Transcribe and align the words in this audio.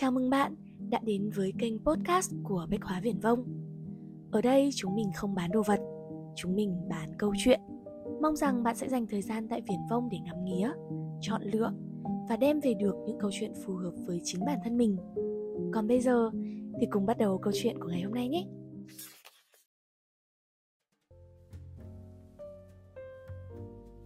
Chào 0.00 0.10
mừng 0.10 0.30
bạn 0.30 0.54
đã 0.90 0.98
đến 1.02 1.30
với 1.34 1.52
kênh 1.58 1.78
podcast 1.78 2.32
của 2.44 2.66
Bách 2.70 2.82
Hóa 2.82 3.00
Viển 3.00 3.20
Vông. 3.20 3.44
Ở 4.30 4.40
đây 4.40 4.70
chúng 4.74 4.94
mình 4.94 5.10
không 5.16 5.34
bán 5.34 5.50
đồ 5.52 5.62
vật, 5.66 5.80
chúng 6.36 6.56
mình 6.56 6.88
bán 6.88 7.12
câu 7.18 7.34
chuyện. 7.44 7.60
Mong 8.22 8.36
rằng 8.36 8.62
bạn 8.62 8.76
sẽ 8.76 8.88
dành 8.88 9.06
thời 9.06 9.22
gian 9.22 9.48
tại 9.48 9.60
Viển 9.68 9.78
Vông 9.90 10.08
để 10.10 10.18
ngắm 10.24 10.44
nghía, 10.44 10.72
chọn 11.20 11.42
lựa 11.42 11.72
và 12.28 12.36
đem 12.36 12.60
về 12.60 12.74
được 12.74 12.94
những 13.06 13.18
câu 13.18 13.30
chuyện 13.32 13.52
phù 13.66 13.74
hợp 13.74 13.92
với 14.06 14.20
chính 14.24 14.44
bản 14.44 14.58
thân 14.64 14.76
mình. 14.76 14.96
Còn 15.72 15.88
bây 15.88 16.00
giờ 16.00 16.30
thì 16.80 16.86
cùng 16.90 17.06
bắt 17.06 17.18
đầu 17.18 17.38
câu 17.38 17.52
chuyện 17.62 17.78
của 17.80 17.88
ngày 17.88 18.02
hôm 18.02 18.14
nay 18.14 18.28
nhé. 18.28 18.46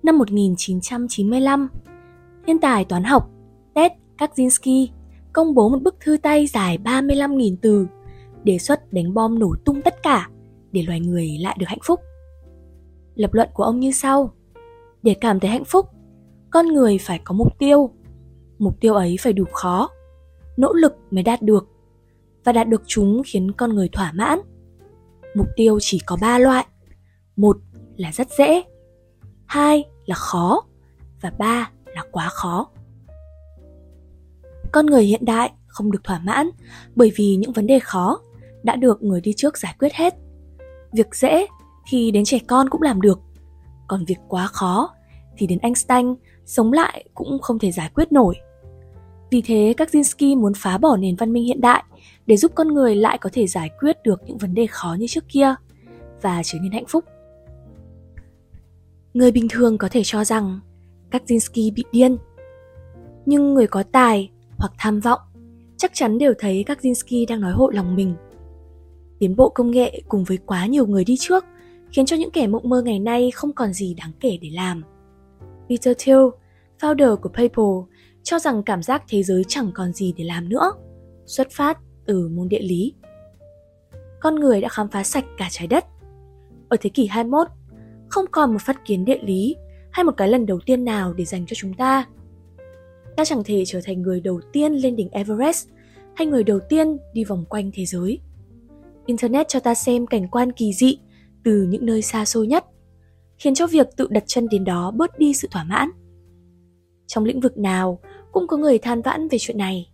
Năm 0.03 0.19
1995, 0.19 1.69
thiên 2.47 2.59
tài 2.59 2.85
toán 2.85 3.05
học 3.05 3.31
Ted 3.75 3.93
Kaczynski 4.19 4.89
công 5.35 5.55
bố 5.55 5.69
một 5.69 5.83
bức 5.83 5.97
thư 6.01 6.17
tay 6.17 6.47
dài 6.47 6.79
35.000 6.85 7.57
từ, 7.63 7.87
đề 8.45 8.59
xuất 8.59 8.93
đánh 8.93 9.15
bom 9.15 9.39
nổ 9.39 9.55
tung 9.65 9.83
tất 9.83 10.03
cả 10.03 10.29
để 10.73 10.83
loài 10.83 11.01
người 11.01 11.39
lại 11.41 11.57
được 11.61 11.67
hạnh 11.69 11.79
phúc. 11.85 12.01
Lập 13.15 13.35
luận 13.35 13.49
của 13.55 13.63
ông 13.63 13.81
như 13.81 13.93
sau: 13.93 14.35
Để 15.03 15.15
cảm 15.21 15.41
thấy 15.41 15.51
hạnh 15.51 15.65
phúc, 15.65 15.87
con 16.51 16.67
người 16.67 16.99
phải 16.99 17.21
có 17.25 17.35
mục 17.35 17.59
tiêu. 17.59 17.91
Mục 18.59 18.81
tiêu 18.81 18.95
ấy 18.95 19.17
phải 19.21 19.33
đủ 19.33 19.45
khó, 19.53 19.91
nỗ 20.57 20.73
lực 20.73 20.95
mới 21.11 21.23
đạt 21.23 21.43
được 21.43 21.69
và 22.45 22.53
đạt 22.53 22.69
được 22.69 22.83
chúng 22.87 23.23
khiến 23.27 23.53
con 23.53 23.75
người 23.75 23.89
thỏa 23.89 24.13
mãn. 24.13 24.39
Mục 25.35 25.47
tiêu 25.57 25.79
chỉ 25.81 26.01
có 26.07 26.17
ba 26.21 26.39
loại. 26.39 26.67
Một 27.37 27.57
là 27.97 28.13
rất 28.13 28.29
dễ, 28.39 28.63
hai 29.47 29.85
là 30.07 30.15
khó 30.15 30.63
và 31.21 31.33
ba 31.39 31.71
là 31.87 32.05
quá 32.13 32.29
khó 32.29 32.69
con 34.75 34.87
người 34.87 35.05
hiện 35.05 35.25
đại 35.25 35.51
không 35.67 35.91
được 35.91 36.05
thỏa 36.05 36.19
mãn 36.19 36.51
bởi 36.95 37.13
vì 37.17 37.37
những 37.37 37.53
vấn 37.53 37.67
đề 37.67 37.79
khó 37.79 38.21
đã 38.63 38.77
được 38.77 39.03
người 39.03 39.21
đi 39.21 39.33
trước 39.37 39.59
giải 39.59 39.75
quyết 39.79 39.93
hết 39.93 40.15
việc 40.93 41.15
dễ 41.15 41.47
thì 41.89 42.11
đến 42.11 42.25
trẻ 42.25 42.39
con 42.47 42.69
cũng 42.71 42.83
làm 42.83 43.01
được 43.01 43.21
còn 43.89 44.05
việc 44.05 44.19
quá 44.29 44.47
khó 44.47 44.91
thì 45.37 45.47
đến 45.47 45.59
Einstein 45.59 46.15
sống 46.47 46.73
lại 46.73 47.05
cũng 47.15 47.39
không 47.43 47.59
thể 47.59 47.71
giải 47.73 47.91
quyết 47.95 48.13
nổi. 48.13 48.35
Vì 49.31 49.43
thế, 49.43 49.75
các 49.77 49.89
Kaczynski 49.89 50.41
muốn 50.41 50.53
phá 50.57 50.79
bỏ 50.79 50.97
nền 50.97 51.17
văn 51.17 51.33
minh 51.33 51.45
hiện 51.45 51.61
đại 51.61 51.85
để 52.27 52.37
giúp 52.37 52.53
con 52.55 52.69
người 52.69 52.97
lại 52.97 53.19
có 53.19 53.31
thể 53.33 53.47
giải 53.47 53.71
quyết 53.81 54.03
được 54.03 54.23
những 54.27 54.39
vấn 54.39 54.55
đề 54.55 54.67
khó 54.67 54.97
như 54.99 55.07
trước 55.07 55.25
kia 55.29 55.55
và 56.23 56.43
trở 56.45 56.59
nên 56.63 56.73
hạnh 56.73 56.87
phúc. 56.89 57.05
Người 59.15 59.33
bình 59.33 59.47
thường 59.51 59.79
có 59.79 59.89
thể 59.91 60.03
cho 60.05 60.25
rằng 60.25 60.61
các 61.11 61.23
Kaczynski 61.27 61.75
bị 61.75 61.85
điên. 61.93 62.17
Nhưng 63.27 63.55
người 63.55 63.67
có 63.67 63.83
tài 63.83 64.31
hoặc 64.65 64.73
tham 64.79 65.01
vọng, 65.01 65.21
chắc 65.77 65.91
chắn 65.95 66.19
đều 66.19 66.33
thấy 66.39 66.65
các 66.67 66.79
Kaczynski 66.83 67.27
đang 67.29 67.41
nói 67.41 67.53
hộ 67.53 67.71
lòng 67.71 67.97
mình. 67.97 68.15
Tiến 69.19 69.37
bộ 69.37 69.49
công 69.49 69.71
nghệ 69.71 70.03
cùng 70.09 70.25
với 70.25 70.39
quá 70.47 70.67
nhiều 70.67 70.87
người 70.87 71.05
đi 71.05 71.17
trước 71.21 71.45
khiến 71.93 72.07
cho 72.07 72.17
những 72.17 72.31
kẻ 72.31 72.47
mộng 72.47 72.69
mơ 72.69 72.83
ngày 72.83 72.99
nay 72.99 73.31
không 73.31 73.53
còn 73.53 73.73
gì 73.73 73.95
đáng 73.95 74.13
kể 74.21 74.39
để 74.43 74.51
làm. 74.53 74.83
Peter 75.69 75.97
Thiel, 75.99 76.19
founder 76.81 77.17
của 77.17 77.29
PayPal, 77.29 77.65
cho 78.23 78.39
rằng 78.39 78.63
cảm 78.63 78.83
giác 78.83 79.03
thế 79.09 79.23
giới 79.23 79.43
chẳng 79.49 79.71
còn 79.75 79.93
gì 79.93 80.15
để 80.17 80.25
làm 80.25 80.49
nữa, 80.49 80.73
xuất 81.27 81.49
phát 81.51 81.79
từ 82.07 82.29
môn 82.29 82.49
địa 82.49 82.63
lý. 82.63 82.95
Con 84.21 84.35
người 84.35 84.61
đã 84.61 84.69
khám 84.69 84.89
phá 84.89 85.05
sạch 85.05 85.25
cả 85.39 85.49
trái 85.51 85.67
đất. 85.67 85.85
Ở 86.69 86.77
thế 86.81 86.91
kỷ 86.91 87.07
21, 87.07 87.47
không 88.09 88.25
còn 88.31 88.53
một 88.53 88.63
phát 88.63 88.85
kiến 88.85 89.05
địa 89.05 89.19
lý 89.23 89.57
hay 89.91 90.05
một 90.05 90.15
cái 90.17 90.29
lần 90.29 90.47
đầu 90.47 90.61
tiên 90.67 90.85
nào 90.85 91.13
để 91.13 91.25
dành 91.25 91.47
cho 91.47 91.55
chúng 91.55 91.75
ta 91.75 92.05
ta 93.17 93.25
chẳng 93.25 93.45
thể 93.45 93.65
trở 93.67 93.81
thành 93.85 94.03
người 94.03 94.21
đầu 94.21 94.41
tiên 94.53 94.73
lên 94.73 94.97
đỉnh 94.97 95.09
Everest 95.11 95.69
hay 96.15 96.27
người 96.27 96.45
đầu 96.45 96.61
tiên 96.69 96.97
đi 97.13 97.25
vòng 97.25 97.45
quanh 97.49 97.71
thế 97.75 97.85
giới. 97.85 98.21
Internet 99.07 99.49
cho 99.49 99.61
ta 99.61 99.75
xem 99.75 100.07
cảnh 100.07 100.29
quan 100.29 100.53
kỳ 100.53 100.73
dị 100.73 100.99
từ 101.45 101.63
những 101.63 101.87
nơi 101.87 102.03
xa 102.03 102.25
xôi 102.25 102.47
nhất, 102.47 102.65
khiến 103.39 103.55
cho 103.55 103.67
việc 103.67 103.87
tự 103.97 104.09
đặt 104.11 104.25
chân 104.27 104.49
đến 104.49 104.65
đó 104.65 104.91
bớt 104.91 105.19
đi 105.19 105.35
sự 105.35 105.49
thỏa 105.51 105.65
mãn. 105.65 105.91
Trong 107.07 107.25
lĩnh 107.25 107.41
vực 107.41 107.59
nào 107.59 107.99
cũng 108.33 108.47
có 108.47 108.57
người 108.57 108.79
than 108.79 109.03
vãn 109.03 109.29
về 109.29 109.39
chuyện 109.39 109.59
này. 109.59 109.91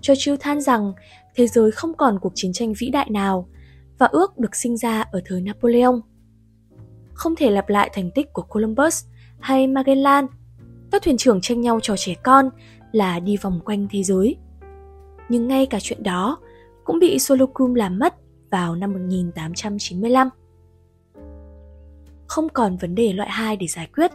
Churchill 0.00 0.36
than 0.40 0.60
rằng 0.60 0.92
thế 1.34 1.46
giới 1.46 1.70
không 1.70 1.94
còn 1.94 2.18
cuộc 2.20 2.32
chiến 2.34 2.52
tranh 2.52 2.72
vĩ 2.78 2.90
đại 2.90 3.10
nào 3.10 3.48
và 3.98 4.06
ước 4.06 4.38
được 4.38 4.56
sinh 4.56 4.76
ra 4.76 5.02
ở 5.02 5.20
thời 5.24 5.40
Napoleon. 5.40 6.00
Không 7.12 7.36
thể 7.36 7.50
lặp 7.50 7.68
lại 7.68 7.90
thành 7.92 8.10
tích 8.14 8.32
của 8.32 8.42
Columbus 8.42 9.04
hay 9.40 9.66
Magellan 9.66 10.26
các 10.96 11.02
thuyền 11.02 11.16
trưởng 11.16 11.40
tranh 11.40 11.60
nhau 11.60 11.80
trò 11.82 11.94
trẻ 11.96 12.14
con 12.22 12.50
là 12.92 13.20
đi 13.20 13.36
vòng 13.36 13.60
quanh 13.64 13.86
thế 13.90 14.02
giới. 14.02 14.36
Nhưng 15.28 15.48
ngay 15.48 15.66
cả 15.66 15.78
chuyện 15.80 16.02
đó 16.02 16.38
cũng 16.84 16.98
bị 16.98 17.18
Solokum 17.18 17.74
làm 17.74 17.98
mất 17.98 18.14
vào 18.50 18.76
năm 18.76 18.92
1895. 18.92 20.28
Không 22.26 22.48
còn 22.48 22.76
vấn 22.76 22.94
đề 22.94 23.12
loại 23.12 23.30
2 23.30 23.56
để 23.56 23.66
giải 23.66 23.88
quyết, 23.94 24.10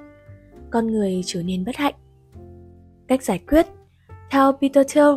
con 0.71 0.87
người 0.87 1.21
trở 1.25 1.43
nên 1.43 1.65
bất 1.65 1.75
hạnh. 1.75 1.93
Cách 3.07 3.23
giải 3.23 3.39
quyết, 3.47 3.67
theo 4.31 4.51
Peter 4.61 4.85
Thiel, 4.89 5.15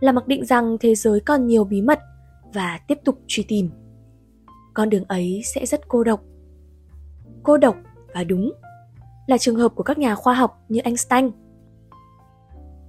là 0.00 0.12
mặc 0.12 0.26
định 0.26 0.44
rằng 0.44 0.76
thế 0.80 0.94
giới 0.94 1.20
còn 1.20 1.46
nhiều 1.46 1.64
bí 1.64 1.82
mật 1.82 1.98
và 2.54 2.80
tiếp 2.88 2.98
tục 3.04 3.20
truy 3.26 3.44
tìm. 3.48 3.70
Con 4.74 4.90
đường 4.90 5.04
ấy 5.08 5.42
sẽ 5.44 5.66
rất 5.66 5.88
cô 5.88 6.04
độc. 6.04 6.20
Cô 7.42 7.56
độc 7.56 7.76
và 8.14 8.24
đúng 8.24 8.52
là 9.28 9.38
trường 9.38 9.56
hợp 9.56 9.72
của 9.74 9.82
các 9.82 9.98
nhà 9.98 10.14
khoa 10.14 10.34
học 10.34 10.64
như 10.68 10.80
Einstein. 10.80 11.30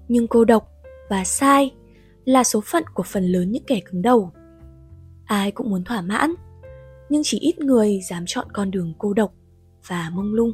Nhưng 0.07 0.27
cô 0.27 0.45
độc 0.45 0.69
và 1.09 1.23
sai 1.23 1.72
là 2.25 2.44
số 2.44 2.61
phận 2.66 2.83
của 2.94 3.03
phần 3.03 3.23
lớn 3.23 3.51
những 3.51 3.63
kẻ 3.67 3.79
cứng 3.85 4.01
đầu. 4.01 4.31
Ai 5.25 5.51
cũng 5.51 5.69
muốn 5.69 5.83
thỏa 5.83 6.01
mãn, 6.01 6.33
nhưng 7.09 7.22
chỉ 7.25 7.39
ít 7.39 7.59
người 7.59 8.00
dám 8.09 8.23
chọn 8.27 8.47
con 8.53 8.72
đường 8.72 8.94
cô 8.97 9.13
độc 9.13 9.33
và 9.88 10.11
mông 10.13 10.33
lung. 10.33 10.51